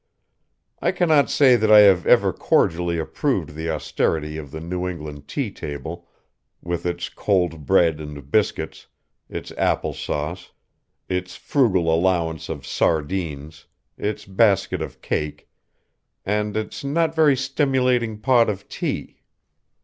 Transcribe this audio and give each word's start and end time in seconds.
I 0.81 0.91
cannot 0.93 1.29
say 1.29 1.55
that 1.55 1.71
I 1.71 1.81
have 1.81 2.07
ever 2.07 2.33
cordially 2.33 2.97
approved 2.97 3.53
the 3.53 3.69
austerity 3.69 4.35
of 4.35 4.49
the 4.49 4.59
New 4.59 4.87
England 4.87 5.27
tea 5.27 5.51
table, 5.51 6.07
with 6.59 6.87
its 6.87 7.07
cold 7.07 7.67
bread 7.67 7.99
and 7.99 8.31
biscuits, 8.31 8.87
its 9.29 9.51
applesauce, 9.59 10.49
its 11.07 11.35
frugal 11.35 11.93
allowance 11.93 12.49
of 12.49 12.65
sardines, 12.65 13.67
its 13.95 14.25
basket 14.25 14.81
of 14.81 15.03
cake, 15.03 15.47
and 16.25 16.57
its 16.57 16.83
not 16.83 17.13
very 17.13 17.37
stimulating 17.37 18.17
pot 18.17 18.49
of 18.49 18.67
tea. 18.67 19.21